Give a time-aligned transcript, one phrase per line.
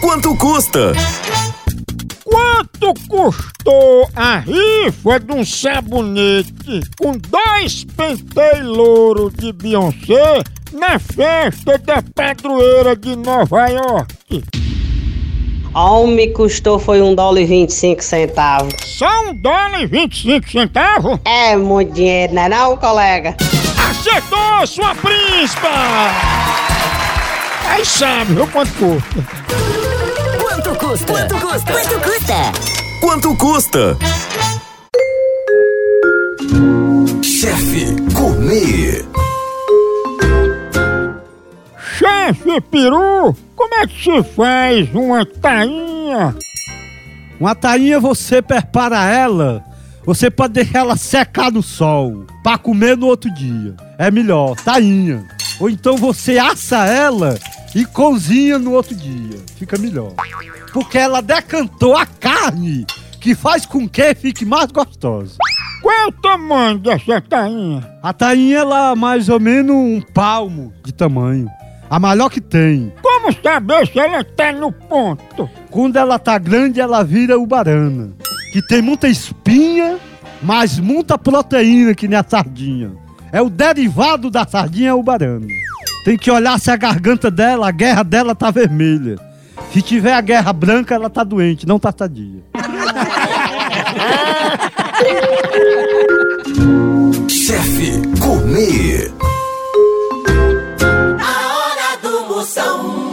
[0.00, 0.92] Quanto custa?
[2.24, 10.42] Quanto custou a rifa de um sabonete com dois penteios louro de Beyoncé
[10.72, 14.42] na festa da padroeira de Nova York?
[15.74, 18.74] Homem custou foi um dólar e 25 centavos.
[18.84, 21.18] Só um dólar e 25 centavos?
[21.24, 23.36] É muito dinheiro, não é não, colega?
[23.90, 26.69] Acertou, sua príncipa!
[27.80, 29.24] Aí sabe, viu quanto custa?
[30.38, 31.12] Quanto custa?
[31.14, 31.72] Quanto custa?
[31.72, 32.52] Quanto custa?
[33.00, 33.96] Quanto custa?
[37.22, 39.02] Chefe Gourmet.
[41.96, 46.36] Chefe Peru, como é que se faz uma tainha?
[47.40, 49.64] Uma tainha você prepara ela,
[50.04, 53.74] você pode deixar ela secar no sol, para comer no outro dia.
[53.96, 55.26] É melhor, tainha.
[55.58, 57.38] Ou então você assa ela
[57.74, 59.38] e cozinha no outro dia.
[59.56, 60.12] Fica melhor.
[60.72, 62.86] Porque ela decantou a carne,
[63.20, 65.36] que faz com que fique mais gostosa.
[65.82, 67.88] Qual é o tamanho dessa tainha?
[68.02, 71.48] A tainha, ela é mais ou menos um palmo de tamanho.
[71.88, 72.92] A maior que tem.
[73.02, 75.50] Como saber se ela tá no ponto?
[75.70, 78.12] Quando ela tá grande, ela vira ubarana.
[78.52, 79.98] Que tem muita espinha,
[80.42, 82.92] mas muita proteína que nem a sardinha.
[83.32, 85.46] É o derivado da sardinha, ubarana.
[86.04, 89.16] Tem que olhar se a garganta dela, a guerra dela tá vermelha.
[89.72, 92.40] Se tiver a guerra branca, ela tá doente, não tá sadia.
[97.28, 99.10] Chefe Gourmet.
[101.20, 103.09] A hora do moção.